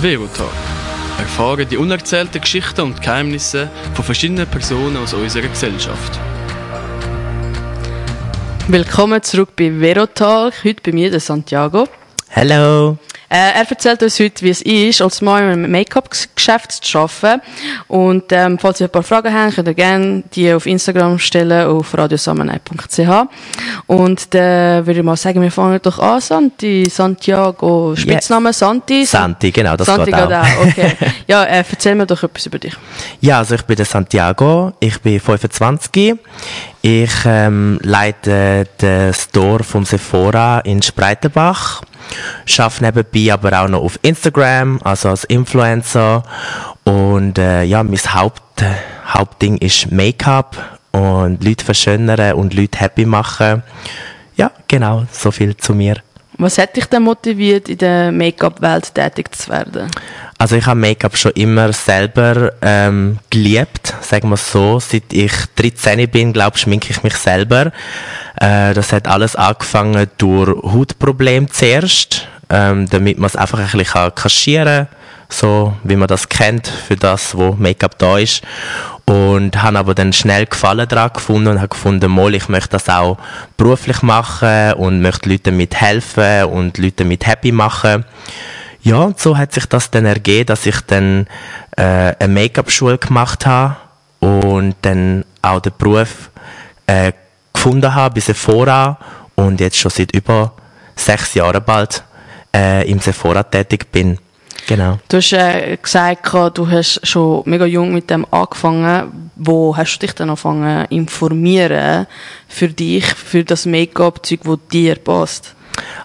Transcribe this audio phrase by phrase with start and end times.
[0.00, 0.52] Verotalk.
[1.18, 6.20] Erfahre die unerzählten Geschichten und Geheimnisse von verschiedenen Personen aus unserer Gesellschaft.
[8.68, 10.54] Willkommen zurück bei Verotalk.
[10.62, 11.88] Heute bei mir der Santiago.
[12.30, 12.96] Hallo.
[13.30, 17.42] Äh, er erzählt uns heute, wie es ist, als Mann im Make-up-Geschäft zu arbeiten.
[17.86, 21.66] Und ähm, falls ihr ein paar Fragen habt, könnt ihr gerne die auf Instagram stellen,
[21.68, 23.28] auf radiosamenei.ch.
[23.86, 26.88] Und äh, würde ich mal sagen, wir fangen doch an, Santi.
[26.90, 28.58] Santiago, Spitzname yes.
[28.58, 29.04] Santi.
[29.04, 30.30] Santi, genau, das Santi geht auch.
[30.30, 30.66] auch.
[30.66, 30.92] Okay.
[31.26, 32.74] ja, äh, erzähl mir doch etwas über dich.
[33.20, 36.14] Ja, also ich bin der Santiago, ich bin 25.
[36.80, 41.82] Ich ähm, leite den Store vom Sephora in Spreitenbach.
[42.46, 46.22] Schaffe nebenbei aber auch noch auf Instagram, also als Influencer.
[46.84, 48.42] Und äh, ja, mein Haupt,
[49.06, 53.62] Hauptding ist Make-up und Leute verschönern und Leute happy machen.
[54.36, 55.96] Ja, genau, so viel zu mir.
[56.40, 59.90] Was hat dich denn motiviert, in der Make-up-Welt tätig zu werden?
[60.38, 64.78] Also ich habe Make-up schon immer selber ähm, geliebt, sagen wir so.
[64.78, 67.72] Seit ich 13 bin, glaube ich, schminke ich mich selber.
[68.36, 74.14] Äh, das hat alles angefangen durch Hautprobleme zuerst, ähm, damit man es einfach ein bisschen
[74.14, 74.96] kaschieren kann,
[75.28, 78.42] so wie man das kennt, für das, wo Make-up da ist.
[79.08, 82.90] Und habe aber dann schnell Gefallen daran gefunden und habe gefunden, mal, ich möchte das
[82.90, 83.16] auch
[83.56, 88.04] beruflich machen und möchte Leuten damit helfen und Leute damit happy machen.
[88.82, 91.26] Ja, und so hat sich das dann ergeben, dass ich dann
[91.78, 93.76] äh, eine Make-up-Schule gemacht habe
[94.20, 96.30] und dann auch den Beruf
[96.86, 97.12] äh,
[97.54, 98.98] gefunden habe bei Sephora
[99.36, 100.52] und jetzt schon seit über
[100.96, 102.04] sechs Jahren bald
[102.54, 104.18] äh, im Sephora tätig bin.
[104.68, 104.98] Genau.
[105.08, 109.30] Du hast äh, gesagt, du hast schon mega jung mit dem angefangen.
[109.34, 112.06] Wo hast du dich dann angefangen informieren
[112.48, 115.54] für dich, für das Make-up-Zeug, das dir passt?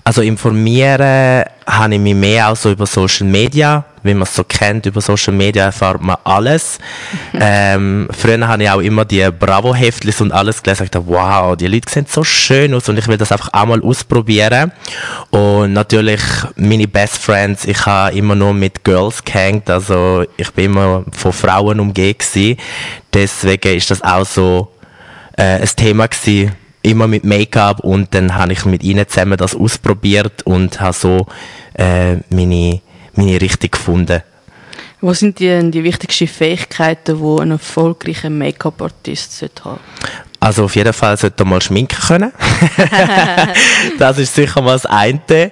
[0.04, 4.44] Also informieren habe ich mich mehr auch so über Social Media, wie man es so
[4.44, 6.78] kennt, über Social Media erfahrt man alles.
[7.40, 10.84] ähm, früher habe ich auch immer die Bravo-Heftlis und alles gelesen.
[10.84, 13.82] Ich dachte, wow, die Leute sehen so schön aus und ich will das einfach einmal
[13.82, 14.74] ausprobieren.
[15.30, 16.22] Und natürlich
[16.56, 21.32] meine Best Friends, ich habe immer nur mit Girls gehängt, also ich bin immer von
[21.32, 22.58] Frauen umgeben.
[23.14, 24.74] Deswegen ist das auch so
[25.38, 26.52] äh, ein Thema gewesen
[26.84, 31.26] immer mit Make-up und dann habe ich mit ihnen zusammen das ausprobiert und habe so
[31.74, 32.82] äh, meine,
[33.16, 34.22] meine Richtung gefunden.
[35.02, 39.80] Was sind die, die wichtigsten Fähigkeiten, die ein erfolgreicher Make-up-Artist haben sollte
[40.40, 42.32] Also auf jeden Fall sollte er mal schminken können.
[44.00, 45.52] das ist sicher mal das eine.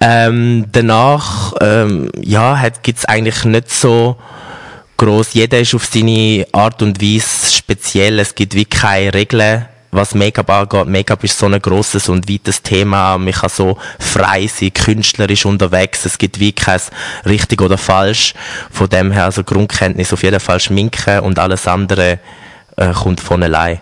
[0.00, 4.16] Ähm, danach ähm, ja, gibt es eigentlich nicht so
[4.96, 5.34] groß.
[5.34, 8.20] Jeder ist auf seine Art und Weise speziell.
[8.20, 10.86] Es gibt wie keine Regeln was Make-up angeht.
[10.86, 13.16] Make-up ist so ein grosses und weites Thema.
[13.18, 16.04] Man kann so frei sein, künstlerisch unterwegs.
[16.04, 16.80] Es gibt wie kein
[17.24, 18.34] richtig oder falsch.
[18.70, 22.18] Von dem her, also Grundkenntnis auf jeden Fall schminken und alles andere
[22.76, 23.80] äh, kommt von allein.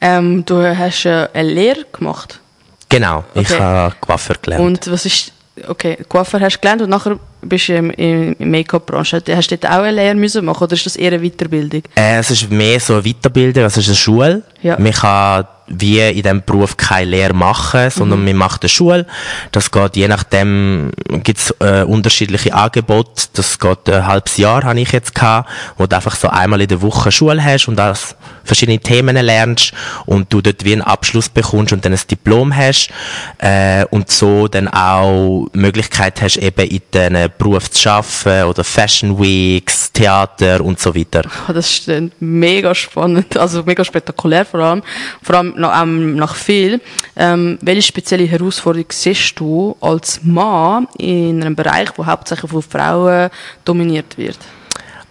[0.00, 2.40] Ähm, du hast äh, eine Lehre gemacht?
[2.88, 3.40] Genau, okay.
[3.40, 4.64] ich habe Coiffeur gelernt.
[4.64, 5.32] Und was ist,
[5.66, 9.22] okay, Coiffeur hast du gelernt und nachher bist du in der Make-up-Branche.
[9.28, 11.82] Hast du dort auch eine Lehre müssen machen oder ist das eher eine Weiterbildung?
[11.96, 14.42] Äh, es ist mehr so eine Weiterbildung, also es ist eine Schule.
[14.62, 14.78] Ja.
[14.78, 18.26] Man kann wie in diesem Beruf keine Lehre machen, sondern mhm.
[18.26, 19.06] man macht eine Schule.
[19.52, 20.90] Das geht je nachdem,
[21.22, 23.28] gibt's äh, unterschiedliche Angebote.
[23.34, 25.48] Das geht ein halbes Jahr, habe ich jetzt gehabt,
[25.78, 29.72] wo du einfach so einmal in der Woche Schule hast und das verschiedene Themen lernst
[30.04, 32.90] und du dort wie einen Abschluss bekommst und dann ein Diplom hast
[33.38, 39.18] äh, und so dann auch Möglichkeit hast, eben in diesen Beruf zu arbeiten oder Fashion
[39.18, 41.22] Weeks, Theater und so weiter.
[41.48, 44.82] Das ist mega spannend, also mega spektakulär vor allem,
[45.22, 46.80] vor allem nach, ähm, nach viel.
[47.16, 53.30] Ähm, welche spezielle Herausforderung siehst du als Mann in einem Bereich, wo hauptsächlich von Frauen
[53.64, 54.38] dominiert wird?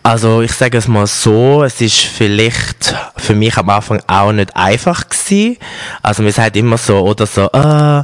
[0.04, 4.56] Also ich sage es mal so, es ist vielleicht für mich am Anfang auch nicht
[4.56, 5.58] einfach gewesen.
[6.02, 8.04] Also man sagt immer so oder so, ah,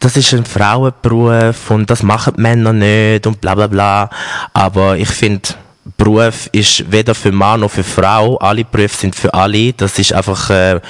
[0.00, 4.10] das ist ein Frauenberuf und das machen Männer nicht und bla bla bla.
[4.54, 5.50] Aber ich finde,
[5.96, 8.36] Beruf ist weder für Mann noch für Frau.
[8.38, 9.72] Alle Berufe sind für alle.
[9.72, 10.80] Das ist einfach äh,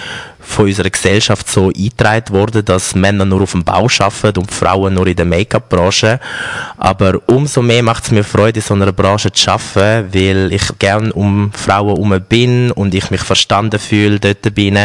[0.41, 4.95] von unserer Gesellschaft so eingetragen worden, dass Männer nur auf dem Bau arbeiten und Frauen
[4.95, 6.19] nur in der Make-up-Branche.
[6.79, 10.79] Aber umso mehr macht es mir Freude, in so einer Branche zu arbeiten, weil ich
[10.79, 14.79] gern um Frauen herum bin und ich mich verstanden fühle dort bin.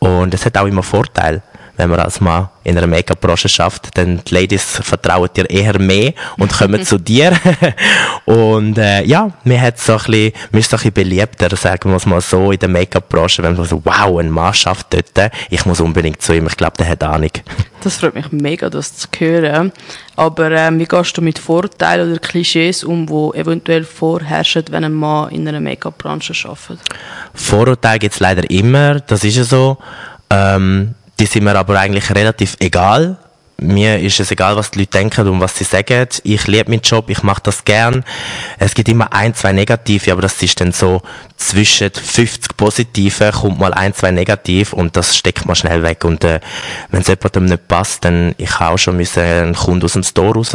[0.00, 1.42] Und es hat auch immer Vorteile
[1.76, 6.14] wenn man als Mann in einer Make-up-Branche schafft, dann die Ladies vertrauen dir eher mehr
[6.38, 7.32] und kommen zu dir.
[8.24, 11.90] und äh, ja, mir hat so ein bisschen, mir ist so ein bisschen beliebter, sagen
[11.90, 15.32] wir es mal so, in der Make-up-Branche, wenn man so, wow, ein Mann schafft dort,
[15.50, 17.30] ich muss unbedingt zu ihm, ich glaube, der hat Ahnung.
[17.82, 19.70] Das freut mich mega, das zu hören.
[20.16, 24.94] Aber ähm, wie gehst du mit Vorteilen oder Klischees um, die eventuell vorherrschen, wenn ein
[24.94, 26.80] Mann in einer Make-up-Branche arbeitet?
[27.34, 29.76] Vorurteile gibt es leider immer, das ist ja so.
[30.30, 33.16] Ähm, die sind mir aber eigentlich relativ egal.
[33.56, 36.08] Mir ist es egal, was die Leute denken und was sie sagen.
[36.24, 38.04] Ich liebe meinen Job, ich mache das gern.
[38.58, 41.02] Es gibt immer ein, zwei Negative, aber das ist dann so
[41.36, 46.04] zwischen 50 Positive kommt mal ein, zwei Negativ und das steckt man schnell weg.
[46.04, 46.40] Und äh,
[46.90, 50.34] wenn es jemandem nicht passt, dann ich auch schon müssen einen Kunden aus dem Store
[50.34, 50.50] raus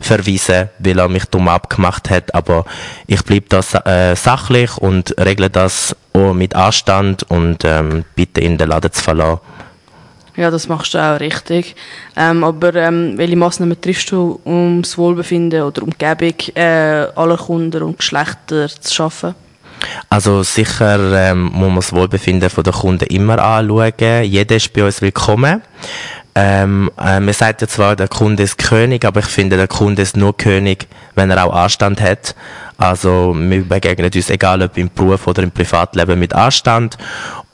[0.00, 2.34] verweisen, weil er mich dumm abgemacht hat.
[2.34, 2.66] Aber
[3.06, 8.58] ich bleibe da äh, sachlich und regle das auch mit Anstand und ähm, bitte in
[8.58, 9.40] den Laden zu verlassen.
[10.36, 11.76] Ja, das machst du auch richtig.
[12.16, 17.82] Ähm, aber ähm, welche Massnahmen triffst du, um das Wohlbefinden oder Umgebung äh, aller Kunden
[17.82, 19.34] und Geschlechter zu schaffen?
[20.08, 24.24] Also sicher ähm, muss man das Wohlbefinden der Kunden immer anschauen.
[24.24, 25.62] Jeder ist bei uns willkommen.
[26.36, 30.02] Ähm, äh, man sagt ja zwar, der Kunde ist König, aber ich finde, der Kunde
[30.02, 32.34] ist nur König, wenn er auch Anstand hat.
[32.76, 36.98] Also wir begegnen uns, egal ob im Beruf oder im Privatleben, mit Anstand.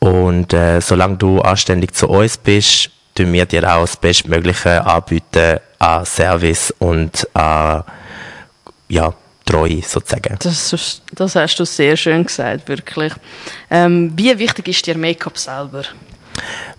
[0.00, 5.58] Und äh, solange du anständig zu uns bist, tun wir dir auch das Bestmögliche anbieten
[5.78, 7.84] an Service und an
[8.88, 9.14] ja,
[9.44, 10.36] Treue sozusagen.
[10.40, 13.12] Das, das hast du sehr schön gesagt, wirklich.
[13.70, 15.84] Ähm, wie wichtig ist dir Make-up selber?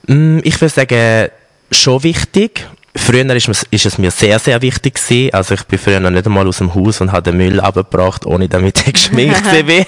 [0.07, 1.29] Mm, ich würde sagen,
[1.71, 2.67] schon wichtig.
[2.95, 5.33] Früher ist, ist, es mir sehr, sehr wichtig gewesen.
[5.33, 8.25] Also ich bin früher noch nicht einmal aus dem Haus und habe den Müll abgebracht,
[8.25, 9.85] ohne damit ich geschminkt bin.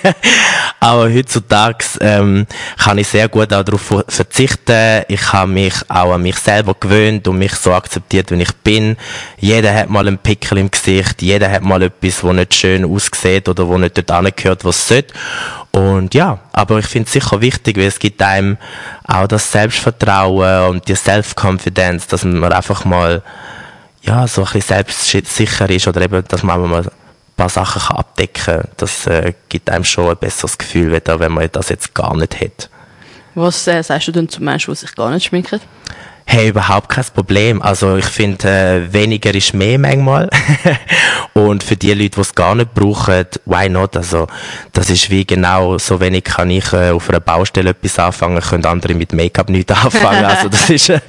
[0.79, 2.47] Aber heutzutage ähm,
[2.77, 5.03] kann ich sehr gut auch darauf verzichten.
[5.09, 8.95] Ich habe mich auch an mich selber gewöhnt und mich so akzeptiert, wie ich bin.
[9.38, 13.50] Jeder hat mal einen Pickel im Gesicht, jeder hat mal etwas, wo nicht schön aussieht
[13.50, 15.13] oder wo nicht dort angehört, was es sollte.
[15.75, 18.57] Und ja, aber ich finde es sicher wichtig, weil es gibt einem
[19.05, 23.23] auch das Selbstvertrauen und die Self-Confidence, dass man einfach mal
[24.03, 26.91] ja, so ein bisschen selbstsicher ist oder eben, dass man mal ein
[27.35, 28.67] paar Sachen kann abdecken kann.
[28.77, 32.69] Das äh, gibt einem schon ein besseres Gefühl, wenn man das jetzt gar nicht hat.
[33.33, 35.59] Was äh, sagst du denn zu Menschen, die sich gar nicht schminken?
[36.25, 37.61] Hey, überhaupt kein Problem.
[37.61, 40.29] Also ich finde, äh, weniger ist mehr manchmal.
[41.33, 43.95] und für die Leute, die es gar nicht brauchen, why not?
[43.97, 44.27] Also
[44.71, 48.65] das ist wie genau so wenig kann ich äh, auf einer Baustelle etwas anfangen, können
[48.65, 50.25] andere mit Make-up nichts anfangen.
[50.25, 51.01] Also das ist, äh,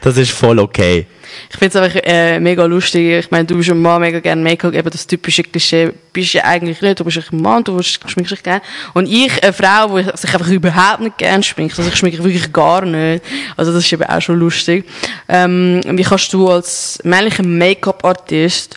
[0.00, 1.06] das ist voll okay.
[1.50, 3.24] Ich finde es einfach äh, mega lustig.
[3.24, 6.44] Ich meine, du bist ein Mann, mega gerne Make-up, eben das typische Klischee bist du
[6.44, 7.00] eigentlich nicht.
[7.00, 8.62] Du bist ein Mann, du schminkst dich gerne.
[8.94, 11.78] Und ich, eine Frau, die sich einfach überhaupt nicht gerne schminkt.
[11.78, 13.24] Also ich schminke wirklich gar nicht.
[13.56, 14.84] Also das ist eben auch schon lustig.
[15.28, 18.76] Ähm, wie kannst du als männlicher Make-up-Artist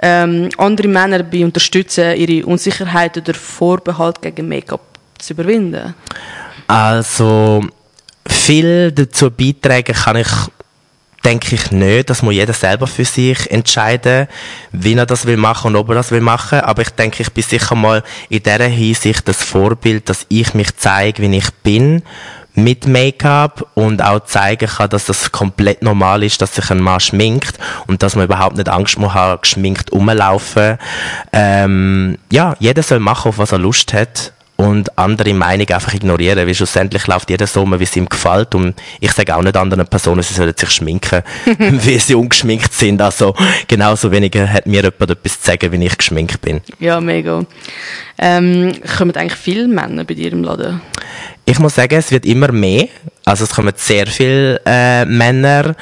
[0.00, 4.80] ähm, andere Männer dabei unterstützen, ihre Unsicherheit oder Vorbehalt gegen Make-up
[5.18, 5.94] zu überwinden?
[6.68, 7.64] Also
[8.26, 10.28] viel dazu beitragen kann ich
[11.28, 12.08] denke ich nicht.
[12.08, 14.28] Das muss jeder selber für sich entscheiden,
[14.72, 16.60] wie er das will machen und ob er das will machen.
[16.60, 20.74] Aber ich denke, ich bin sicher mal in dieser Hinsicht das Vorbild, dass ich mich
[20.76, 22.02] zeige, wie ich bin
[22.54, 26.98] mit Make-up und auch zeigen kann, dass das komplett normal ist, dass sich ein Mann
[26.98, 30.78] schminkt und dass man überhaupt nicht Angst muss haben, geschminkt rumlaufen.
[31.32, 36.46] Ähm, ja, jeder soll machen, auf was er Lust hat und andere Meinung einfach ignorieren,
[36.46, 39.86] weil schlussendlich läuft jeder so, wie es ihm gefällt und ich sage auch nicht anderen
[39.86, 41.22] Personen, sie sollen sich schminken,
[41.58, 43.34] wie sie ungeschminkt sind, also
[43.68, 46.60] genauso weniger hat mir jemand etwas zu sagen, wie ich geschminkt bin.
[46.80, 47.44] Ja, mega.
[48.18, 50.80] Ähm, kommen eigentlich viele Männer bei dir im Laden?
[51.44, 52.88] Ich muss sagen, es wird immer mehr.
[53.24, 55.74] Also es kommen sehr viele äh, Männer,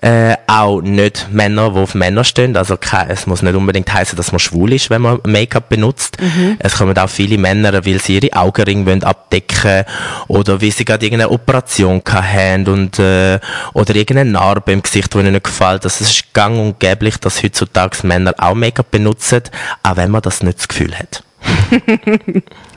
[0.00, 2.56] äh, auch nicht Männer, die auf Männer stehen.
[2.56, 2.76] Also
[3.08, 6.20] es muss nicht unbedingt heißen, dass man schwul ist, wenn man Make-up benutzt.
[6.20, 6.56] Mhm.
[6.60, 9.84] Es kommen auch viele Männer, weil sie ihre Augenringe wollen abdecken
[10.28, 13.40] oder weil sie gerade irgendeine Operation haben und äh,
[13.72, 15.84] oder irgendeine Narbe im Gesicht, die ihnen nicht gefällt.
[15.84, 19.42] Das ist gang und gäblich, dass heutzutage Männer auch Make-up benutzen,
[19.82, 21.24] auch wenn man das nicht das Gefühl hat.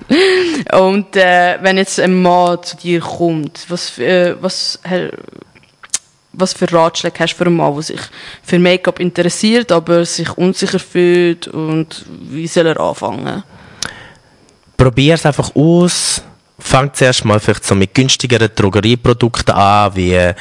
[0.73, 4.79] Und äh, wenn jetzt ein Mann zu dir kommt, was, äh, was,
[6.33, 8.01] was für Ratschläge hast du für einen Mann, der sich
[8.43, 13.43] für Make-up interessiert, aber sich unsicher fühlt und wie soll er anfangen?
[14.77, 16.21] Probier es einfach aus.
[16.59, 20.33] Fang zuerst mal vielleicht so mit günstigeren Drogerieprodukten an, wie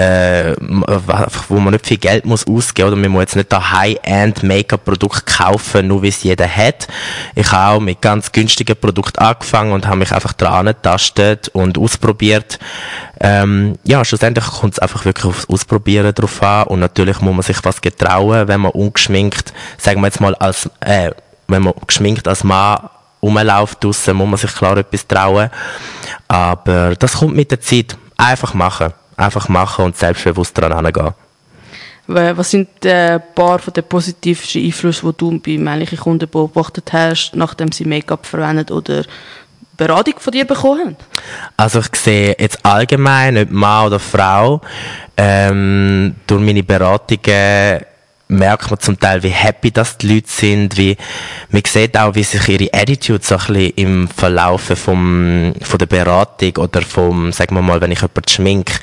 [0.00, 0.56] äh,
[1.48, 5.26] wo man nicht viel Geld muss ausgeben oder man muss jetzt nicht ein High-End Make-up-Produkt
[5.26, 6.88] kaufen, nur wie es jeder hat.
[7.34, 11.76] Ich habe auch mit ganz günstigen Produkten angefangen und habe mich einfach dran getastet und
[11.76, 12.58] ausprobiert.
[13.20, 17.42] Ähm, ja, schlussendlich kommt es einfach wirklich aufs Ausprobieren drauf an und natürlich muss man
[17.42, 21.10] sich was getrauen, wenn man ungeschminkt, sagen wir jetzt mal als, äh,
[21.46, 22.88] wenn man geschminkt als Mann
[23.22, 25.50] rumläuft draussen, muss man sich klar etwas trauen.
[26.26, 27.98] Aber das kommt mit der Zeit.
[28.16, 28.92] Einfach machen.
[29.20, 31.14] Einfach machen und selbstbewusst daran herangehen.
[32.06, 37.32] Was sind ein paar von den positivsten Einflüsse, die du bei männlichen Kunden beobachtet hast,
[37.36, 39.04] nachdem sie Make-up verwendet oder
[39.76, 40.96] Beratung von dir bekommen haben?
[41.56, 44.60] Also ich sehe jetzt allgemein, nicht Mann oder Frau,
[45.16, 47.80] ähm, durch meine Beratungen
[48.30, 50.96] merkt man zum Teil, wie happy das die Leute sind, wie,
[51.50, 55.86] man sieht auch, wie sich ihre Attitude so ein bisschen im Verlauf vom, von der
[55.86, 58.80] Beratung oder vom, sagen wir mal, wenn ich jemanden schmink,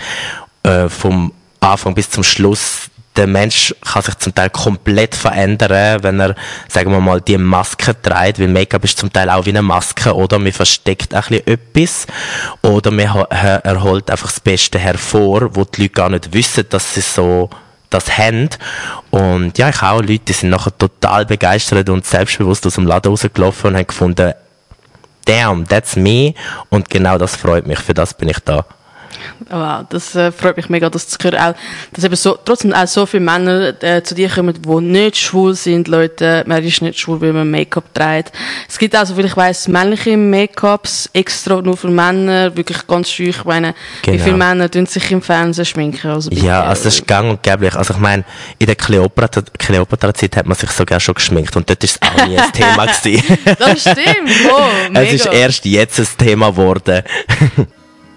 [0.64, 6.20] äh, vom Anfang bis zum Schluss, der Mensch kann sich zum Teil komplett verändern, wenn
[6.20, 6.36] er,
[6.68, 10.14] sagen wir mal, die Maske trägt, weil Make-up ist zum Teil auch wie eine Maske,
[10.14, 10.38] oder?
[10.38, 12.08] Man versteckt ein bisschen etwas,
[12.62, 17.02] oder man erholt einfach das Beste hervor, wo die Leute gar nicht wissen, dass sie
[17.02, 17.50] so
[17.90, 18.50] das haben.
[19.12, 23.10] Und ja, ich auch Leute, die sind nachher total begeistert und selbstbewusst aus dem Laden
[23.10, 24.34] rausgelaufen und haben gefunden,
[25.26, 26.34] damn, that's me.
[26.70, 28.66] Und genau das freut mich, für das bin ich da.
[29.50, 31.40] Wow, das äh, freut mich mega, das zu hören.
[31.40, 31.56] Auch,
[31.94, 35.54] dass eben so, trotzdem auch so viele Männer äh, zu dir kommen, die nicht schwul
[35.56, 36.44] sind, Leute.
[36.48, 38.32] Man ist nicht schwul, weil man Make-up trägt.
[38.68, 43.10] Es gibt auch, so viel ich weiss, männliche Make-ups extra nur für Männer, wirklich ganz
[43.10, 43.30] schön.
[43.30, 44.18] Ich meine, genau.
[44.18, 46.12] wie viele Männer tun sich im Fernsehen schminken?
[46.12, 47.74] Also ja, also das ist gang und gäbe.
[47.76, 48.24] Also ich meine,
[48.60, 52.38] in der Kleopatra-Zeit hat man sich sogar schon geschminkt und dort ist es auch nie
[52.38, 53.38] ein Thema gewesen.
[53.60, 55.02] das stimmt, oh, mega.
[55.08, 57.04] Es ist erst jetzt ein Thema geworden.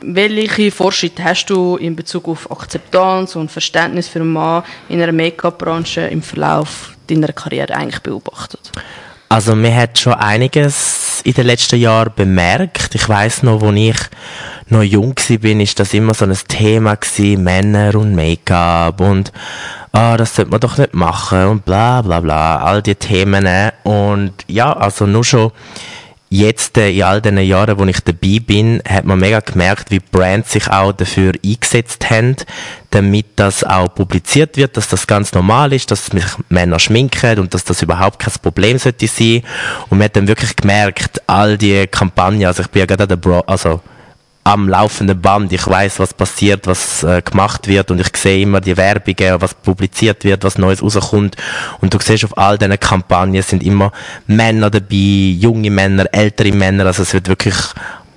[0.03, 5.13] Welche Fortschritte hast du in Bezug auf Akzeptanz und Verständnis für einen Mann in einer
[5.13, 8.73] Make-up-Branche im Verlauf deiner Karriere eigentlich beobachtet?
[9.29, 12.95] Also man hat schon einiges in den letzten Jahren bemerkt.
[12.95, 13.97] Ich weiß noch, als ich
[14.69, 19.33] noch jung war, ist das immer so ein Thema gewesen, Männer und Make-up und
[19.93, 23.47] ah, das sollte man doch nicht machen und bla bla bla, all die Themen.
[23.83, 25.53] Und ja, also nur schon
[26.31, 29.99] jetzt äh, in all den Jahren, wo ich dabei bin, hat man mega gemerkt, wie
[29.99, 32.37] Brands sich auch dafür eingesetzt haben,
[32.91, 37.53] damit das auch publiziert wird, dass das ganz normal ist, dass mich Männer schminken und
[37.53, 39.43] dass das überhaupt kein Problem sollte sein.
[39.91, 43.09] Und man hat dann wirklich gemerkt, all die Kampagnen, also ich bin ja gerade an
[43.09, 43.81] der Bro, also
[44.51, 45.53] am laufenden Band.
[45.53, 49.55] Ich weiß, was passiert, was äh, gemacht wird und ich sehe immer die Werbungen, was
[49.55, 51.37] publiziert wird, was Neues rauskommt.
[51.81, 53.93] Und du siehst auf all diesen Kampagnen sind immer
[54.27, 56.87] Männer dabei, junge Männer, ältere Männer.
[56.87, 57.55] Also es wird wirklich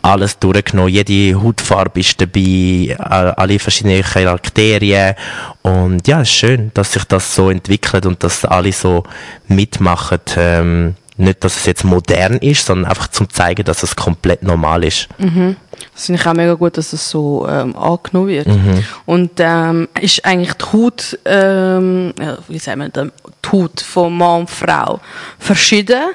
[0.02, 0.92] alles durchgenommen.
[0.92, 5.14] Jede Hautfarbe ist dabei, alle verschiedenen Charakterien.
[5.62, 9.04] Und ja, es ist schön, dass sich das so entwickelt und dass alle so
[9.48, 10.20] mitmachen.
[10.36, 14.84] Ähm, nicht, dass es jetzt modern ist, sondern einfach zum zeigen, dass es komplett normal
[14.84, 15.08] ist.
[15.20, 15.58] Mhm.
[15.94, 18.48] Das finde ich auch mega gut, dass es so ähm, angenommen wird.
[18.48, 18.84] Mhm.
[19.06, 22.14] Und ähm, ist eigentlich die Haut, ähm,
[22.48, 23.12] wie sagen wir, die
[23.52, 25.00] Haut von Mann und Frau
[25.40, 26.12] verschieden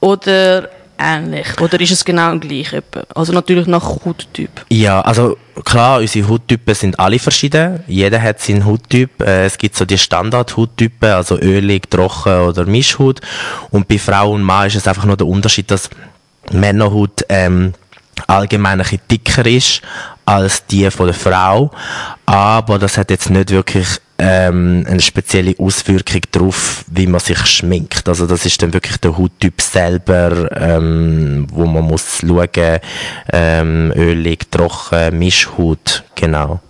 [0.00, 1.46] oder ähnlich?
[1.60, 2.70] Oder ist es genau gleich?
[3.14, 4.50] Also natürlich nach Hauttyp.
[4.68, 7.80] Ja, also klar, unsere Hauttypen sind alle verschieden.
[7.86, 9.22] Jeder hat seinen Hauttyp.
[9.22, 13.20] Äh, es gibt so die Standard-Hauttypen, also ölig, trocken oder Mischhaut.
[13.70, 15.88] Und bei Frau und Mann ist es einfach nur der Unterschied, dass
[16.50, 17.74] Männerhaut ähm,
[18.26, 19.82] allgemein ein bisschen dicker ist
[20.24, 21.70] als die von der Frau.
[22.26, 23.86] Aber das hat jetzt nicht wirklich
[24.18, 28.08] ähm, eine spezielle Auswirkung darauf, wie man sich schminkt.
[28.08, 32.80] Also das ist dann wirklich der Hauttyp selber, ähm, wo man muss schauen,
[33.32, 36.60] ähm, ölig, trocken, Mischhaut, genau.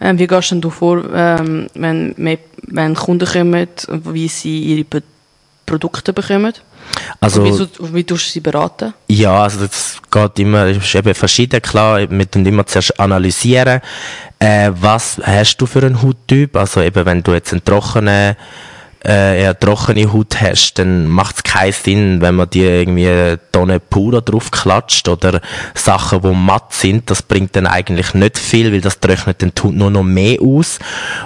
[0.00, 2.14] Ähm, wie gehst du vor, ähm, wenn,
[2.62, 5.02] wenn Kunden kommen, wie sie ihre
[5.66, 6.54] Produkte bekommen?
[7.20, 8.94] Also, wie, wie tust du sie beraten?
[9.08, 13.80] Ja, also das geht immer, ist eben verschieden, klar, wir müssen immer zuerst analysieren,
[14.38, 18.36] äh, was hast du für einen Hauttyp, also eben wenn du jetzt einen trockenen
[19.04, 23.80] äh, eher trockene Haut hast, dann macht es keinen Sinn, wenn man dir irgendwie Tonne
[23.80, 25.40] Puder drauf klatscht oder
[25.74, 27.10] Sachen, die matt sind.
[27.10, 30.78] Das bringt dann eigentlich nicht viel, weil das trocknet den Haut nur noch mehr aus.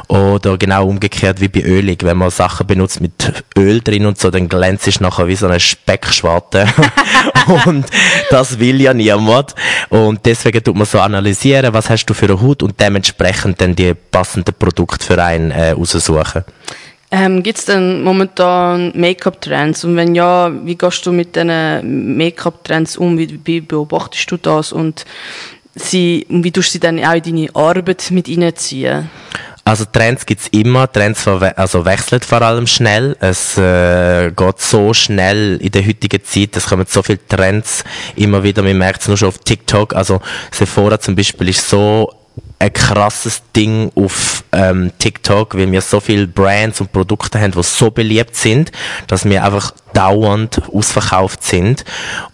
[0.08, 2.02] Oder genau umgekehrt wie bei Ölig.
[2.02, 5.46] Wenn man Sachen benutzt mit Öl drin und so, dann glänzt es nachher wie so
[5.46, 6.66] eine Speckschwarte.
[7.66, 7.86] und
[8.30, 9.54] das will ja niemand.
[9.90, 13.76] Und deswegen tut man so analysieren, was hast du für eine Haut und dementsprechend dann
[13.76, 16.44] die passenden Produkte für einen äh, aussuchen.
[17.10, 19.84] Ähm, Gibt es denn momentan Make-up-Trends?
[19.84, 23.16] Und wenn ja, wie gehst du mit diesen Make-up-Trends um?
[23.16, 24.72] Wie, wie, beobachtest du das?
[24.72, 25.04] Und
[25.74, 29.08] sie, wie tust du sie dann auch in deine Arbeit mit reinziehen?
[29.66, 33.16] Also Trends gibt's immer, Trends also wechseln vor allem schnell.
[33.18, 37.82] Es äh, geht so schnell in der heutigen Zeit, es kommen so viele Trends
[38.14, 39.96] immer wieder, man merkt es nur schon auf TikTok.
[39.96, 40.20] Also
[40.52, 42.12] Sephora zum Beispiel ist so
[42.58, 47.62] ein krasses Ding auf ähm, TikTok, weil wir so viele Brands und Produkte haben, die
[47.62, 48.72] so beliebt sind,
[49.08, 51.84] dass wir einfach dauernd ausverkauft sind.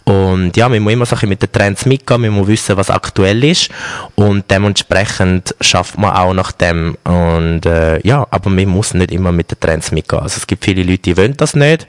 [0.05, 3.43] Und ja, man muss immer so mit den Trends mitgehen, man muss wissen, was aktuell
[3.43, 3.69] ist
[4.15, 6.97] und dementsprechend schafft man auch nach dem.
[7.03, 10.21] Und äh, ja, aber man muss nicht immer mit den Trends mitgehen.
[10.21, 11.85] Also es gibt viele Leute, die wollen das nicht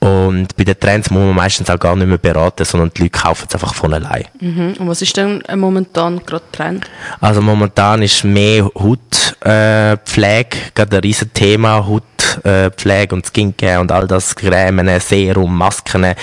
[0.00, 3.18] und bei den Trends muss man meistens auch gar nicht mehr beraten, sondern die Leute
[3.18, 4.24] kaufen es einfach von allein.
[4.40, 4.74] Mhm.
[4.78, 6.84] Und was ist denn momentan gerade Trend?
[7.20, 11.84] Also momentan ist mehr Hautpflege äh, gerade ein riesen Thema.
[11.84, 16.14] Hautpflege äh, und Skincare und all das, Cremen, Serum, Masken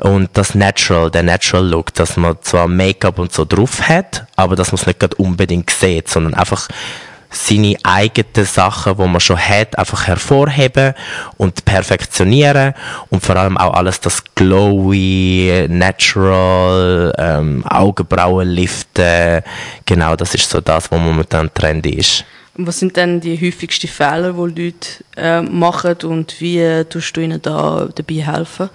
[0.00, 4.56] und das Natural, der Natural Look, dass man zwar Make-up und so drauf hat, aber
[4.56, 6.66] dass man es nicht gerade unbedingt sieht, sondern einfach
[7.32, 10.94] seine eigenen Sachen, die man schon hat, einfach hervorheben
[11.38, 12.74] und perfektionieren
[13.10, 19.42] und vor allem auch alles das glowy, natural, ähm, Augenbrauen liften,
[19.84, 22.24] genau, das ist so das, was momentan trendy ist.
[22.54, 27.40] Was sind denn die häufigsten Fehler, die Leute äh, machen und wie tust du ihnen
[27.40, 28.68] da dabei helfen?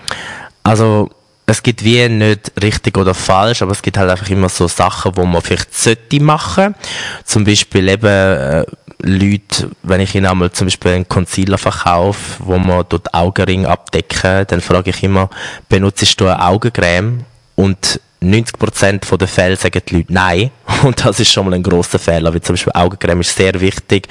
[0.64, 1.12] Also
[1.50, 5.16] es gibt wie nicht richtig oder falsch, aber es gibt halt einfach immer so Sachen,
[5.16, 6.75] wo man vielleicht sollte machen.
[7.24, 8.66] Zum Beispiel eben äh,
[9.00, 14.46] Leute, wenn ich ihnen einmal zum Beispiel einen Concealer verkaufe, wo man dort Augenring abdecken,
[14.46, 15.30] dann frage ich immer,
[15.70, 17.24] benutzt du eine Augencreme?
[17.56, 20.51] Und 90% der Fälle sagen die Leute nein.
[20.84, 24.07] Und das ist schon mal ein grosser Fehler, weil zum Beispiel Augencreme ist sehr wichtig,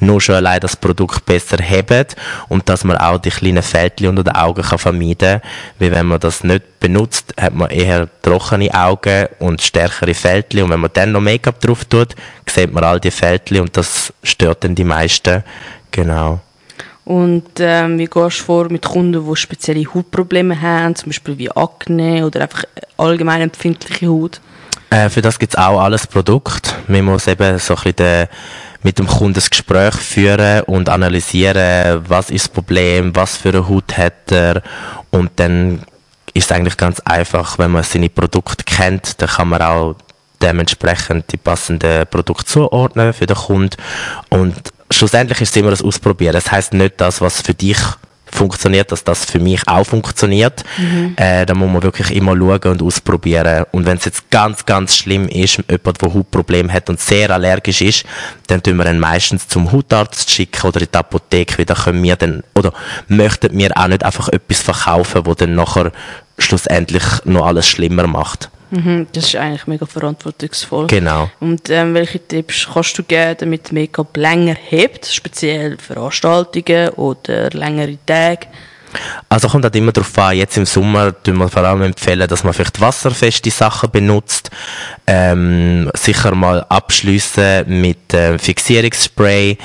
[0.00, 2.16] nur schon allein das Produkt besser hebt
[2.48, 5.50] und dass man auch die kleinen Fältchen unter den Augen kann vermeiden kann.
[5.78, 10.70] Weil wenn man das nicht benutzt, hat man eher trockene Augen und stärkere Fältchen und
[10.70, 12.14] wenn man dann noch Make-up drauf tut,
[12.48, 15.42] sieht man all die Fältchen und das stört dann die meisten.
[15.90, 16.40] Genau.
[17.04, 21.50] Und ähm, wie gehst du vor mit Kunden, die spezielle Hautprobleme haben, zum Beispiel wie
[21.52, 22.64] Akne oder einfach
[22.96, 24.40] allgemein empfindliche Haut?
[24.90, 26.74] Äh, für das gibt es auch alles Produkt.
[26.86, 28.28] Man muss eben so ein bisschen
[28.82, 33.68] mit dem Kunden das Gespräch führen und analysieren, was ist das Problem, was für eine
[33.68, 34.62] Haut hat er
[35.10, 35.82] und dann
[36.34, 39.96] ist es eigentlich ganz einfach, wenn man seine Produkte kennt, dann kann man auch
[40.40, 43.76] dementsprechend die passenden Produkte zuordnen für den Kunden
[44.28, 44.54] und
[44.90, 46.34] schlussendlich ist es immer das Ausprobieren.
[46.34, 47.78] Das heißt nicht das, was für dich
[48.26, 50.64] funktioniert, dass das für mich auch funktioniert.
[50.78, 51.14] Mhm.
[51.16, 53.64] Äh, da muss man wirklich immer schauen und ausprobieren.
[53.72, 57.80] Und wenn es jetzt ganz, ganz schlimm ist, jemand, der Hautprobleme hat und sehr allergisch
[57.80, 58.04] ist,
[58.48, 62.02] dann tun wir ihn meistens zum Hautarzt schicken oder in die Apotheke, weil da können
[62.02, 62.72] wir dann, oder
[63.08, 65.92] möchten wir auch nicht einfach etwas verkaufen, wo dann nachher
[66.38, 68.50] schlussendlich noch alles schlimmer macht.
[68.70, 70.88] Mhm, das ist eigentlich mega verantwortungsvoll.
[70.88, 71.30] Genau.
[71.40, 77.98] Und ähm, welche Tipps kannst du geben, damit Make-up länger hebt, speziell Veranstaltungen oder längere
[78.06, 78.46] Tage?
[79.28, 82.44] Also kommt halt immer darauf an, jetzt im Sommer tun wir vor allem empfehlen, dass
[82.44, 84.50] man vielleicht wasserfeste Sachen benutzt,
[85.06, 89.58] ähm, sicher mal abschliessen mit äh, Fixierungsspray,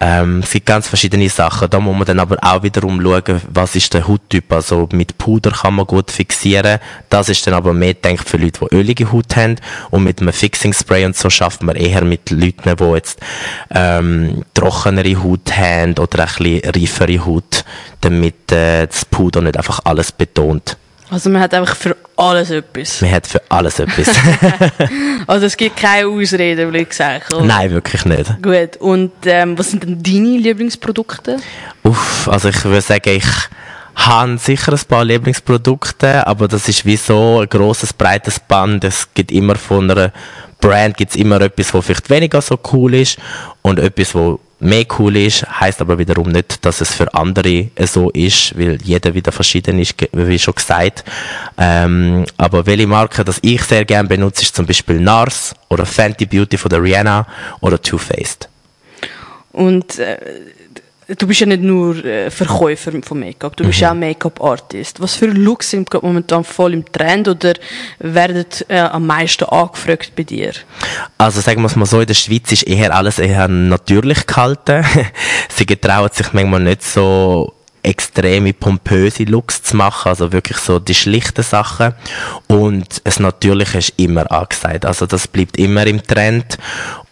[0.00, 3.74] ähm, es gibt ganz verschiedene Sachen, da muss man dann aber auch wiederum schauen, was
[3.76, 7.94] ist der Hauttyp, also mit Puder kann man gut fixieren, das ist dann aber mehr
[7.94, 9.56] denkt für Leute, die ölige Haut haben.
[9.90, 13.20] Und mit einem Fixing Spray und so schafft man eher mit Leuten, die jetzt
[13.70, 17.64] ähm, trockenere Haut haben oder ein bisschen reifere Haut,
[18.00, 20.76] damit äh, das Puder nicht einfach alles betont.
[21.08, 23.00] Also man hat einfach für alles etwas.
[23.00, 24.08] Man hat für alles etwas.
[25.26, 27.24] also es gibt keine Ausreden, würde ich sagen.
[27.32, 27.44] Oder?
[27.44, 28.42] Nein, wirklich nicht.
[28.42, 28.76] Gut.
[28.78, 31.36] Und ähm, was sind denn deine Lieblingsprodukte?
[31.84, 33.26] Uff, also ich würde sagen, ich
[33.94, 38.84] habe sicher ein paar Lieblingsprodukte, aber das ist wie so ein grosses, breites Band.
[38.84, 40.12] Es gibt immer von einer
[40.60, 43.18] Brand gibt's immer etwas, was vielleicht weniger so cool ist
[43.62, 48.10] und etwas, was mehr cool ist, heißt aber wiederum nicht, dass es für andere so
[48.10, 51.04] ist, weil jeder wieder verschieden ist, wie schon gesagt.
[51.58, 56.26] Ähm, aber welche Marke, das ich sehr gerne benutze, ist zum Beispiel NARS oder Fenty
[56.26, 57.26] Beauty von der Rihanna
[57.60, 58.48] oder Too Faced.
[59.52, 60.18] Und äh,
[61.08, 63.86] du bist ja nicht nur äh, Verkäufer von Make-up, du bist mhm.
[63.86, 65.00] auch Make-up-Artist.
[65.00, 67.54] Was für Looks sind momentan voll im Trend oder
[67.98, 70.52] werden äh, am meisten angefragt bei dir?
[71.18, 74.84] Also sagen wir es mal so, in der Schweiz ist eher alles eher natürlich gehalten.
[75.48, 77.55] Sie getrauen sich manchmal nicht so
[77.86, 81.94] extreme pompöse Looks zu machen, also wirklich so die schlichten Sachen.
[82.48, 84.84] Und es Natürliche ist immer angesagt.
[84.84, 86.58] Also das bleibt immer im Trend.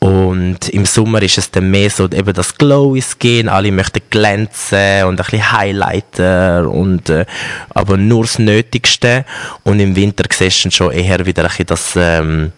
[0.01, 5.05] Und im Sommer ist es dann mehr so eben das Glowy Skin, alle möchten glänzen
[5.05, 7.25] und ein bisschen Highlighter und, äh,
[7.71, 9.25] aber nur das Nötigste.
[9.63, 12.53] Und im Winter siehst du schon eher wieder ein bisschen das, ähm,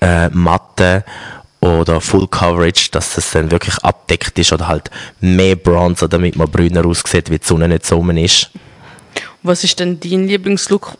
[0.00, 1.04] äh, Matte
[1.64, 6.50] oder Full Coverage, dass es dann wirklich abdeckt ist oder halt mehr Bronzer, damit man
[6.50, 8.50] brüner aussieht, wie die Sonne nicht so ist.
[9.42, 10.92] Was ist denn dein Lieblingslook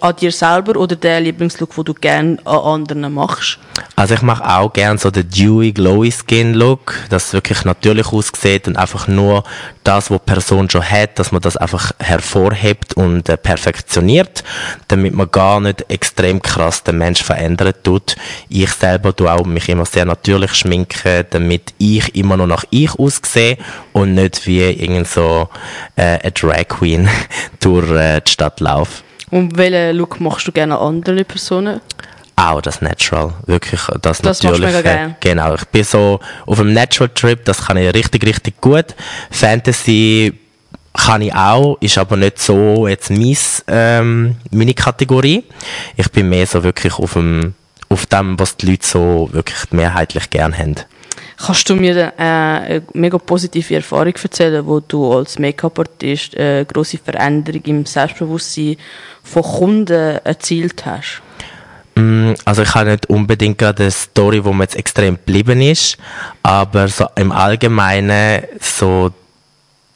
[0.00, 3.58] an dir selber oder der Lieblingslook, den du gerne an anderen machst?
[3.96, 8.12] Also ich mache auch gerne so den Dewy Glowy Skin Look, dass es wirklich natürlich
[8.12, 9.44] aussieht und einfach nur
[9.84, 14.42] das, was die Person schon hat, dass man das einfach hervorhebt und äh, perfektioniert,
[14.88, 18.16] damit man gar nicht extrem krass den Mensch verändern tut.
[18.48, 22.98] Ich selber tue auch mich immer sehr natürlich schminken, damit ich immer noch nach ich
[22.98, 23.58] aussehe
[23.92, 25.48] und nicht wie irgend so
[25.94, 27.08] äh, eine Drag Queen
[27.60, 29.04] durch äh, die Stadt laufe.
[29.30, 31.80] Und welchen Look machst du gerne an andere Personen?
[32.36, 34.82] Auch das Natural, wirklich das, Das Natürliche.
[34.82, 35.16] gerne.
[35.20, 38.86] Genau, ich bin so auf einem Natural Trip, das kann ich richtig, richtig gut.
[39.30, 40.34] Fantasy
[40.94, 45.44] kann ich auch, ist aber nicht so jetzt mies, ähm, meine Kategorie.
[45.96, 47.54] Ich bin mehr so wirklich auf dem,
[47.88, 50.76] auf dem, was die Leute so wirklich mehrheitlich gern haben.
[51.36, 56.98] Kannst du mir äh, eine mega positive Erfahrung erzählen, wo du als Make-up-Artist eine grosse
[56.98, 58.76] Veränderung im Selbstbewusstsein
[59.22, 61.22] von Kunden erzielt hast?
[61.94, 65.96] Mm, Also ich habe nicht unbedingt gerade eine Story, wo mir jetzt extrem geblieben ist,
[66.42, 69.10] aber so im Allgemeinen so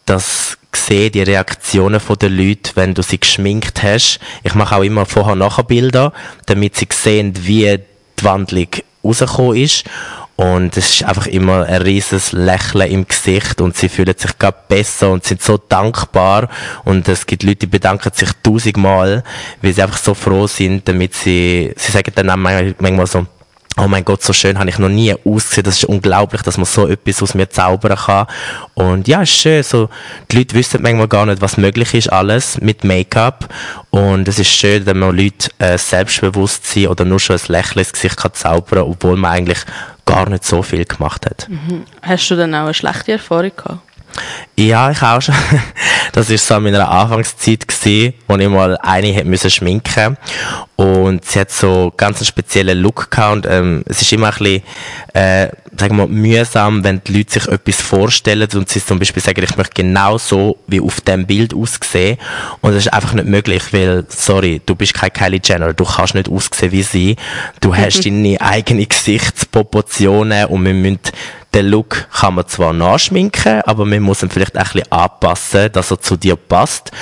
[0.07, 4.21] das sehe die Reaktionen von den Leuten, wenn du sie geschminkt hast.
[4.43, 6.13] Ich mache auch immer vorher-nachher Bilder,
[6.47, 7.79] damit sie sehen, wie
[8.19, 8.69] die Wandlung
[9.05, 9.85] rausgekommen ist.
[10.41, 14.57] Und es ist einfach immer ein riesiges Lächeln im Gesicht und sie fühlen sich gerade
[14.69, 16.49] besser und sind so dankbar.
[16.85, 19.25] Und es gibt Leute, die bedanken sich tausendmal,
[19.63, 23.27] weil sie einfach so froh sind, damit sie, sie sagen dann auch manchmal, so,
[23.81, 25.63] Oh mein Gott, so schön habe ich noch nie ausgesehen.
[25.63, 28.27] Das ist unglaublich, dass man so etwas aus mir zaubern kann.
[28.75, 29.63] Und ja, ist schön.
[29.63, 29.89] So,
[30.31, 33.49] die Leute wissen manchmal gar nicht, was möglich ist alles mit Make-up.
[33.91, 37.93] Und es ist schön, wenn man Leute äh, Selbstbewusstsein oder nur schon ein Lächeln ins
[37.93, 39.61] Gesicht kann zaubern, obwohl man eigentlich
[40.05, 41.49] gar nicht so viel gemacht hat.
[42.03, 43.79] Hast du dann auch eine schlechte Erfahrung gehabt?
[44.57, 45.35] Ja, ich auch schon.
[46.13, 50.17] Das ist so an meiner Anfangszeit gewesen, wo ich mal eine hätte müssen schminken
[50.79, 54.39] und sie hat so ganz einen speziellen Look gehabt und ähm, es ist immer ein
[54.39, 54.63] bisschen,
[55.13, 59.21] äh, sagen wir mal, mühsam, wenn die Leute sich etwas vorstellen und sie zum Beispiel
[59.21, 62.17] sagen, ich möchte genau so wie auf dem Bild aussehen
[62.61, 66.15] und das ist einfach nicht möglich, weil, sorry, du bist kein Kylie Jenner, du kannst
[66.15, 67.17] nicht aussehen wie sie,
[67.61, 71.01] du hast deine eigenen Gesichtsproportionen und wir müssen
[71.55, 75.73] den Look kann man zwar nachschminken, aber man muss ihn vielleicht auch ein bisschen anpassen,
[75.73, 76.93] dass er zu dir passt.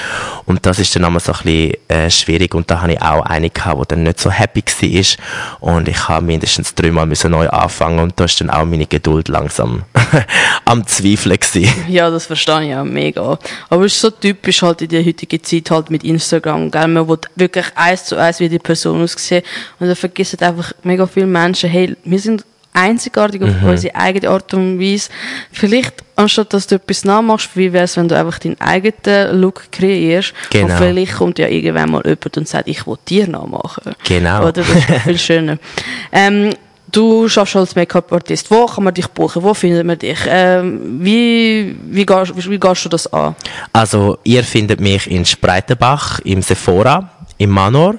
[0.44, 2.54] Und das ist dann immer so ein bisschen äh, schwierig.
[2.54, 5.68] Und da habe ich auch eine gehabt, die dann nicht so happy war.
[5.68, 9.84] Und ich habe mindestens dreimal neu anfangen und da ist dann auch meine Geduld langsam
[10.64, 11.72] am Zweifeln gewesen.
[11.88, 13.38] Ja, das verstehe ich auch mega.
[13.68, 16.88] Aber es ist so typisch halt in der heutigen Zeit halt mit Instagram, gell?
[16.88, 19.42] Man will wirklich eins zu eins wie die Person aussehen.
[19.78, 22.44] Und da vergessen einfach mega viele Menschen, hey, wir sind
[22.76, 23.68] einzigartig auf Mhm.
[23.70, 25.08] unsere eigene Art und Weise.
[25.50, 29.72] Vielleicht, anstatt dass du etwas nachmachst, wie wäre es, wenn du einfach deinen eigenen Look
[29.72, 30.34] kreierst?
[30.50, 30.66] Genau.
[30.66, 33.94] Und vielleicht kommt ja irgendwann mal jemand und sagt, ich will dir nachmachen.
[34.04, 34.42] Genau.
[34.42, 35.58] Oder das ist viel schöner.
[36.12, 36.50] Ähm,
[36.92, 38.48] Du schaffst als Make-up-Artist.
[38.48, 39.42] Wo kann man dich buchen?
[39.42, 40.18] Wo findet man dich?
[40.28, 43.34] Ähm, wie, wie, gehst, wie, wie gehst du das an?
[43.72, 47.96] Also, ihr findet mich in Spreitenbach, im Sephora, im Manor.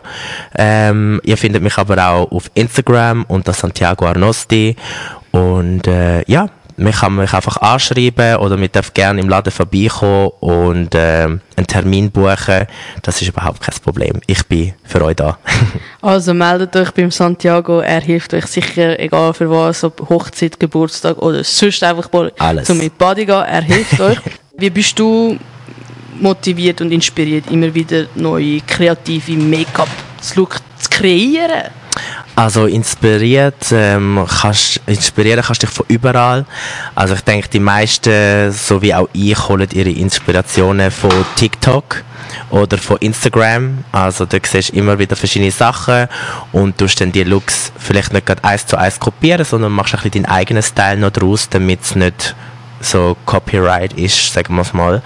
[0.56, 4.76] Ähm, ihr findet mich aber auch auf Instagram unter Santiago Arnosti.
[5.32, 10.30] Und äh, ja, man kann mich einfach anschreiben oder man darf gerne im Laden vorbeikommen
[10.40, 12.68] und ähm, einen Termin buchen.
[13.02, 14.22] Das ist überhaupt kein Problem.
[14.28, 15.38] Ich bin für euch da.
[16.00, 21.18] Also meldet euch beim Santiago, er hilft euch sicher, egal für was, ob Hochzeit, Geburtstag
[21.18, 22.68] oder sonst einfach mal Alles.
[22.68, 24.18] zum mit Body gehen, er hilft euch.
[24.58, 25.38] Wie bist du
[26.22, 31.72] motiviert und inspiriert, immer wieder neue kreative Make-up-Look zu kreieren?
[32.36, 36.46] Also inspiriert, ähm, kannst, inspirieren kannst du dich von überall.
[36.94, 42.04] Also ich denke, die meisten, so wie auch ich, holen ihre Inspirationen von TikTok
[42.52, 43.84] oder von Instagram.
[43.92, 46.08] Also da siehst du immer wieder verschiedene Sachen
[46.52, 50.02] und tust dann die Looks vielleicht nicht gerade eins zu eins kopieren, sondern machst ein
[50.02, 52.36] bisschen deinen eigenen Style noch draus, damit es nicht
[52.82, 55.02] so Copyright ist, sagen wir es mal.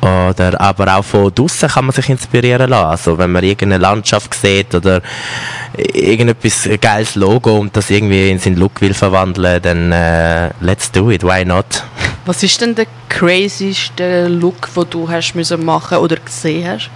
[0.00, 2.86] Oder, aber auch von draussen kann man sich inspirieren lassen.
[2.86, 5.00] Also, wenn man irgendeine Landschaft sieht oder
[5.76, 11.10] irgendetwas geiles Logo und das irgendwie in seinen Look will verwandeln, dann äh, let's do
[11.10, 11.84] it, why not?
[12.24, 16.90] Was ist denn der crazyste Look, den du hast müssen machen oder gesehen hast?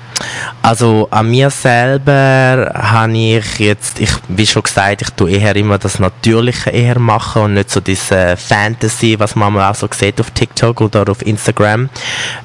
[0.62, 5.78] Also an mir selber habe ich jetzt, ich, wie schon gesagt, ich tue eher immer
[5.78, 10.30] das Natürliche eher machen und nicht so diese Fantasy, was man auch so sieht auf
[10.30, 11.88] TikTok oder auf Instagram.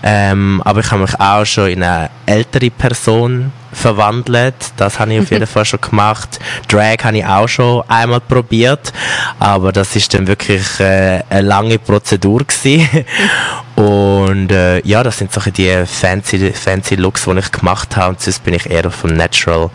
[0.04, 4.56] Ähm, aber ich habe mich auch schon in eine ältere Person verwandelt.
[4.78, 6.40] Das habe ich auf jeden Fall schon gemacht.
[6.68, 8.94] Drag habe ich auch schon einmal probiert,
[9.40, 13.06] aber das ist dann wirklich äh, eine lange Prozedur gewesen.
[13.76, 18.10] Und äh, ja, das sind so die fancy, fancy Looks, die ich gemacht habe.
[18.10, 19.70] Und sonst bin ich eher auf dem Natural,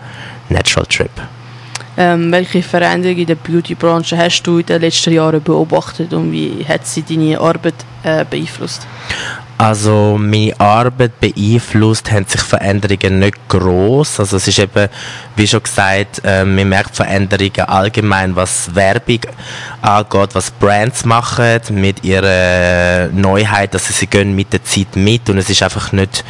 [0.49, 1.11] Natural Trip.
[1.97, 6.65] Ähm, welche Veränderungen in der Beauty-Branche hast du in den letzten Jahren beobachtet und wie
[6.67, 8.87] hat sie deine Arbeit äh, beeinflusst?
[9.61, 14.20] Also meine Arbeit beeinflusst haben sich Veränderungen nicht groß.
[14.20, 14.88] Also es ist eben,
[15.37, 19.20] wie schon gesagt, äh, man merkt Veränderungen allgemein, was Werbung
[19.83, 25.37] angeht, was Brands machen mit ihrer Neuheit, dass sie gehen mit der Zeit mit und
[25.37, 26.25] es ist einfach nicht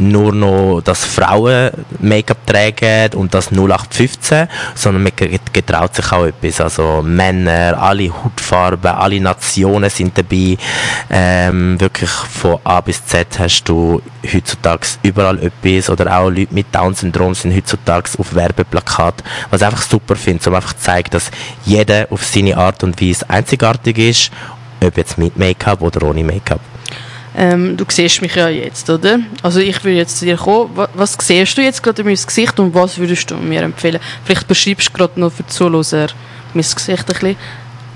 [0.00, 5.12] nur noch, dass Frauen Make-up tragen und das 0815, sondern man
[5.52, 6.60] getraut sich auch etwas.
[6.60, 10.56] Also Männer, alle Hautfarben, alle Nationen sind dabei.
[11.10, 14.00] Ähm, wirklich von A bis Z hast du
[14.32, 19.82] heutzutage überall etwas oder auch Leute mit Down-Syndrom sind heutzutage auf Werbeplakat, was ich einfach
[19.82, 21.30] super finde, um einfach zu zeigen, dass
[21.64, 24.30] jeder auf seine Art und Weise einzigartig ist,
[24.82, 26.60] ob jetzt mit Make-up oder ohne Make-up.
[27.40, 29.18] Ähm, du siehst mich ja jetzt, oder?
[29.42, 30.72] Also ich würde jetzt zu dir kommen.
[30.74, 33.98] Was, was siehst du jetzt gerade in meinem Gesicht und was würdest du mir empfehlen?
[34.26, 36.08] Vielleicht beschreibst du gerade noch für die Zuhörer
[36.52, 37.36] mein Gesicht ein bisschen.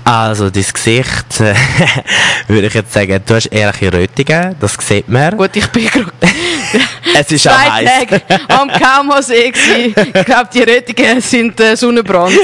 [0.05, 1.55] Also, dein Gesicht, äh,
[2.47, 5.35] würde ich jetzt sagen, du hast eher ein Rötungen, das sieht man.
[5.35, 6.11] Gut, ich bin gerade
[7.19, 8.21] es ist auch heiß.
[8.47, 9.51] Am Kaumasee
[9.95, 12.35] Ich glaube, die Rötungen sind äh, Sonnenbrand.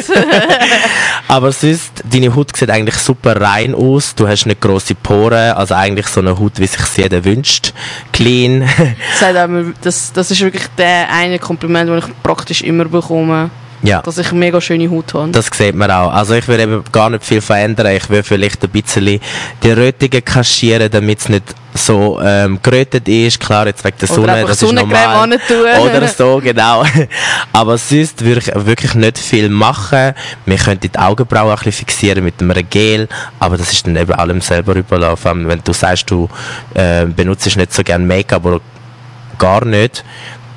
[1.27, 4.15] Aber sonst, deine Haut sieht eigentlich super rein aus.
[4.15, 7.73] Du hast nicht grosse Poren, also eigentlich so eine Haut, wie sich jeder wünscht.
[8.11, 8.67] Clean.
[9.81, 13.49] das, das ist wirklich der eine Kompliment, das ich praktisch immer bekomme.
[13.83, 14.01] Ja.
[14.01, 15.31] Dass ich eine mega schöne Haut habe.
[15.31, 16.11] Das sieht man auch.
[16.11, 17.87] Also ich würde eben gar nicht viel verändern.
[17.87, 19.19] Ich würde vielleicht ein bisschen
[19.63, 23.39] die Rötungen kaschieren, damit es nicht so ähm, gerötet ist.
[23.39, 25.39] Klar, jetzt wegen der Sonne, das ist normal.
[25.79, 26.83] Oder so, genau.
[27.53, 30.13] Aber sonst würde ich wirklich nicht viel machen.
[30.45, 33.07] Wir könnten die Augenbrauen ein bisschen fixieren mit einem Gel,
[33.39, 35.47] aber das ist dann eben allem selber überlaufen.
[35.47, 36.29] Wenn du sagst, du
[36.73, 38.61] äh, benutzt nicht so gerne Make-up oder
[39.37, 40.03] gar nicht,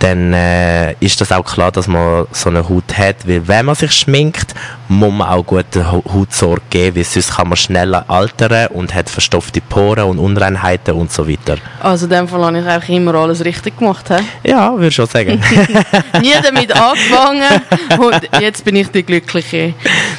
[0.05, 3.75] dann äh, ist das auch klar, dass man so eine Haut hat, weil wenn man
[3.75, 4.55] sich schminkt,
[4.87, 9.62] muss man auch gute Hautsorge geben, weil sonst kann man schneller altern und hat verstopfte
[9.62, 11.57] Poren und Unreinheiten und so weiter.
[11.81, 14.51] Also in dem Fall habe ich eigentlich immer alles richtig gemacht, he?
[14.51, 15.43] Ja, würde ich schon sagen.
[16.21, 17.62] Nie damit angefangen
[17.99, 19.73] und jetzt bin ich die Glückliche.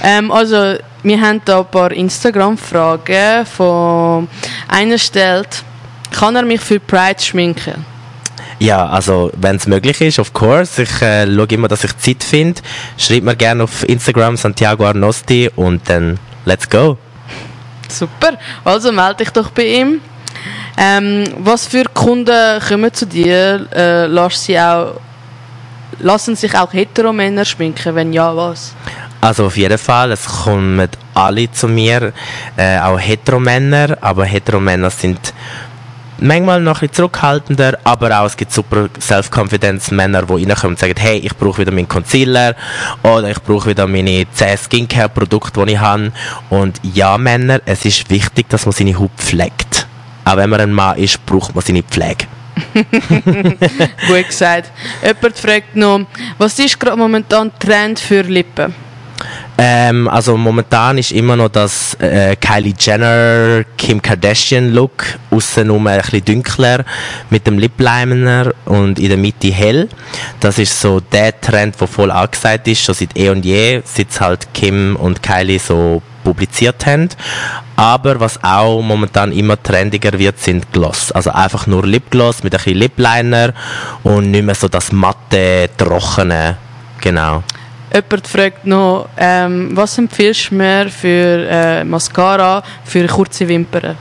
[0.04, 4.28] Ähm, also, wir haben da ein paar Instagram-Fragen von
[4.68, 5.64] einer stellt,
[6.10, 7.95] kann er mich für Pride schminken?
[8.60, 10.84] Ja, also wenn es möglich ist, of course.
[10.84, 12.62] Ich äh, schaue immer, dass ich Zeit finde.
[12.98, 16.98] Schreibt mir gerne auf Instagram Santiago Arnosti und dann let's go.
[17.90, 20.02] Super, also melde dich doch bei ihm.
[20.78, 23.68] Ähm, was für Kunden kommen zu dir?
[23.74, 25.00] Äh, lass sie auch,
[26.00, 27.96] lassen sich auch Heteromänner schminken?
[27.96, 28.74] Wenn ja, was?
[29.22, 32.14] Also auf jeden Fall, es kommen alle zu mir,
[32.58, 35.34] äh, auch Heteromänner, aber Heteromänner sind
[36.20, 41.18] manchmal noch ein zurückhaltender, aber auch es gibt super Self-Confidence-Männer, die reinkommen und sagen, hey,
[41.18, 42.56] ich brauche wieder meinen Concealer
[43.04, 46.12] oder ich brauche wieder meine 10 Skincare-Produkte, die ich habe.
[46.50, 49.88] Und ja, Männer, es ist wichtig, dass man seine Haut pflegt.
[50.24, 52.26] Auch wenn man ein Mann ist, braucht man seine Pflege.
[54.08, 54.72] Gut gesagt.
[55.04, 56.02] Jemand fragt noch,
[56.38, 58.74] was ist gerade momentan Trend für Lippen?
[59.58, 65.80] Ähm, also momentan ist immer noch das äh, Kylie Jenner, Kim Kardashian Look, außen nur
[65.88, 66.84] ein bisschen dunkler
[67.30, 69.88] mit dem Lip Liner und in der Mitte hell.
[70.42, 74.20] Das ist so der Trend, der voll angesagt ist, schon seit eh und je, seit
[74.20, 77.08] halt Kim und Kylie so publiziert haben.
[77.78, 81.12] Aber was auch momentan immer trendiger wird, sind Gloss.
[81.12, 83.54] Also einfach nur Lipgloss mit ein bisschen Lip Liner
[84.04, 86.58] und nicht mehr so das matte, trockene.
[87.00, 87.44] Genau.
[87.96, 93.96] Jemand fragt noch, ähm, was empfiehlst du mir für äh, Mascara für kurze Wimpern?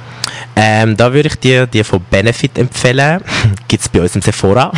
[0.56, 3.22] Ähm, da würde ich dir die von Benefit empfehlen.
[3.68, 4.72] Gibt es bei uns im Sephora.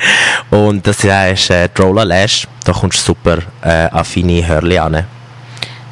[0.50, 2.48] und das ist äh, Roller Lash.
[2.64, 5.04] Da kommst du super äh, an feine Hörli an.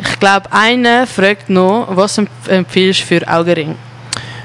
[0.00, 3.76] Ich glaube, einer fragt noch, was empfiehlst du für Augenring?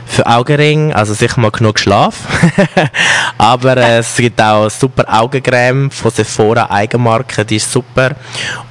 [0.10, 2.16] Für Augenring, also sicher mal genug Schlaf.
[3.38, 8.16] Aber äh, es gibt auch super Augencreme von Sephora Eigenmarke, die ist super.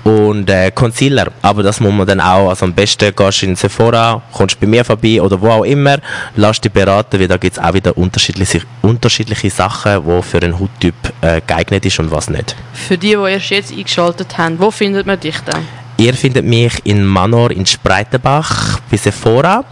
[0.05, 3.57] Und äh, Concealer, aber das muss man dann auch, also am besten gehst du in
[3.57, 5.99] Sephora, kommst bei mir vorbei oder wo auch immer,
[6.35, 10.59] lass dich beraten, weil da gibt es auch wieder unterschiedliche, unterschiedliche Sachen, die für einen
[10.59, 12.57] Hauttyp äh, geeignet ist und was nicht.
[12.73, 15.67] Für die, die erst jetzt eingeschaltet haben, wo findet man dich dann?
[15.99, 19.65] Ihr findet mich in Manor in Spreitenbach bei Sephora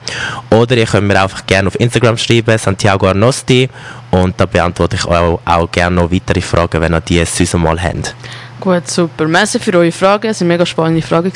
[0.50, 3.68] oder ihr könnt mir einfach gerne auf Instagram schreiben, Santiago Arnosti
[4.10, 7.82] und da beantworte ich auch, auch gerne noch weitere Fragen, wenn ihr die süß mal
[7.82, 8.14] habt.
[8.60, 9.28] Gut, super.
[9.28, 10.28] Merci für eure Fragen.
[10.28, 11.32] Es waren mega spannende Fragen.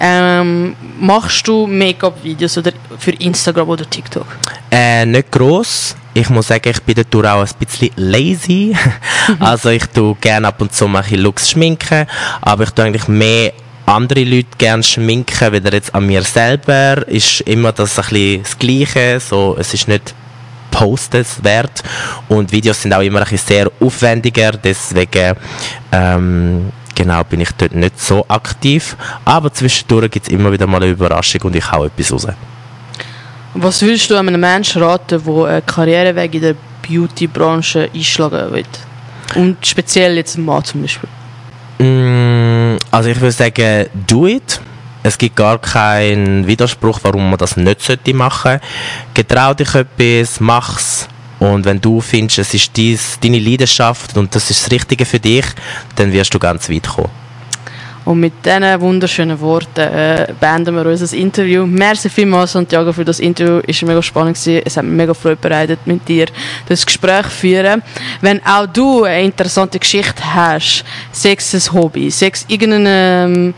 [0.00, 4.26] Ähm, machst du Make-up-Videos oder für Instagram oder TikTok?
[4.70, 5.94] Äh, nicht gross.
[6.14, 8.76] Ich muss sagen, ich bin dadurch auch ein bisschen lazy.
[9.38, 12.06] also ich tue gerne ab und zu mal ein Looks schminken,
[12.40, 13.52] aber ich tue eigentlich mehr
[13.90, 17.06] andere Leute gerne schminken, weder jetzt an mir selber.
[17.08, 19.20] Ist immer das ein bisschen das Gleiche.
[19.20, 20.14] So, es ist nicht
[20.70, 21.82] postenswert
[22.28, 25.34] und Videos sind auch immer ein bisschen sehr aufwendiger, deswegen
[25.92, 30.82] ähm, genau bin ich dort nicht so aktiv, aber zwischendurch gibt es immer wieder mal
[30.82, 32.28] eine Überraschung und ich hau etwas raus.
[33.54, 36.54] Was würdest du einem Menschen raten, der einen Karriereweg in der
[36.88, 38.64] Beauty-Branche einschlagen will?
[39.34, 41.08] Und speziell jetzt Mann zum Beispiel?
[41.80, 44.60] Mm, also ich würde sagen, do it
[45.02, 48.60] es gibt gar keinen Widerspruch, warum man das nicht sollte machen.
[49.14, 51.08] Getrau dich etwas, mach's.
[51.38, 55.18] Und wenn du findest, es ist dies, deine Leidenschaft und das ist das Richtige für
[55.18, 55.46] dich,
[55.96, 57.19] dann wirst du ganz weit kommen.
[58.10, 61.64] Und mit diesen wunderschönen Worten äh, beenden wir unser Interview.
[61.64, 63.60] Merci vielmals, Santiago, für das Interview.
[63.64, 64.36] Es war mega spannend.
[64.36, 64.62] Gewesen.
[64.64, 66.26] Es hat mir mega Freude bereitet, mit dir
[66.66, 67.84] das Gespräch zu führen.
[68.20, 73.54] Wenn auch du eine interessante Geschichte hast, Sex ein Hobby, Sex irgendeine ähm,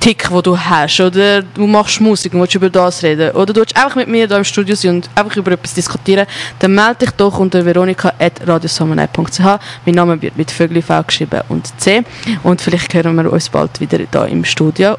[0.00, 3.60] Tick, den du hast, oder du machst Musik und willst über das reden, oder du
[3.60, 6.26] willst einfach mit mir hier im Studio sein und einfach über etwas diskutieren,
[6.58, 9.40] dann melde dich doch unter veronika.radiosamenei.ch.
[9.84, 12.02] Mein Name wird mit Vögel V geschrieben und C.
[12.42, 14.96] Und vielleicht hören wir uns bald wieder hier im Studio.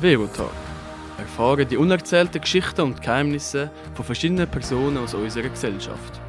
[0.00, 0.52] Verotag.
[1.18, 6.19] Erfahre die unerzählten Geschichten und Geheimnisse von verschiedenen Personen aus unserer Gesellschaft.